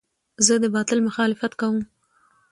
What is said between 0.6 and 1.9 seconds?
د باطل مخالفت کوم.